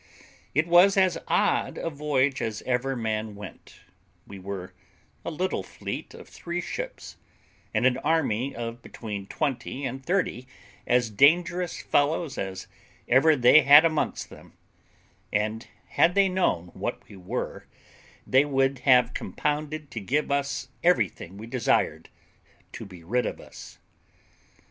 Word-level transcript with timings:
It 0.55 0.65
was 0.65 0.97
as 0.97 1.19
odd 1.27 1.77
a 1.77 1.91
voyage 1.91 2.41
as 2.41 2.63
ever 2.65 2.95
man 2.95 3.35
went; 3.35 3.81
we 4.25 4.39
were 4.39 4.73
a 5.23 5.29
little 5.29 5.61
fleet 5.61 6.15
of 6.15 6.27
three 6.27 6.59
ships, 6.59 7.17
and 7.71 7.85
an 7.85 7.99
army 7.99 8.55
of 8.55 8.81
between 8.81 9.27
twenty 9.27 9.85
and 9.85 10.03
thirty 10.03 10.47
as 10.87 11.11
dangerous 11.11 11.83
fellows 11.83 12.39
as 12.39 12.65
ever 13.07 13.35
they 13.35 13.61
had 13.61 13.85
amongst 13.85 14.31
them; 14.31 14.53
and 15.31 15.67
had 15.89 16.15
they 16.15 16.27
known 16.27 16.69
what 16.73 17.07
we 17.07 17.15
were, 17.15 17.67
they 18.25 18.43
would 18.43 18.79
have 18.79 19.13
compounded 19.13 19.91
to 19.91 19.99
give 19.99 20.31
us 20.31 20.69
everything 20.83 21.37
we 21.37 21.45
desired 21.45 22.09
to 22.71 22.87
be 22.87 23.03
rid 23.03 23.27
of 23.27 23.39
us. 23.39 23.77